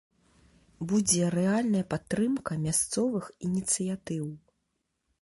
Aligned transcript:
Будзе 0.91 1.27
рэальная 1.35 1.85
падтрымка 1.93 2.59
мясцовых 2.65 3.25
ініцыятыў. 3.49 4.25